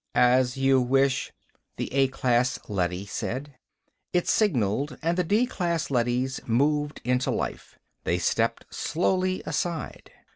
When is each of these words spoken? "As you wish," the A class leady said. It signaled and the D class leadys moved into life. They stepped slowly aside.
"As 0.15 0.57
you 0.57 0.81
wish," 0.81 1.31
the 1.77 1.93
A 1.93 2.07
class 2.07 2.57
leady 2.67 3.05
said. 3.05 3.53
It 4.13 4.27
signaled 4.27 4.97
and 5.03 5.15
the 5.15 5.23
D 5.23 5.45
class 5.45 5.91
leadys 5.91 6.39
moved 6.47 7.01
into 7.03 7.29
life. 7.29 7.77
They 8.03 8.17
stepped 8.17 8.65
slowly 8.73 9.43
aside. 9.45 10.09